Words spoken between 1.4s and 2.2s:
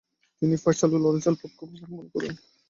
পক্ষাবলম্বন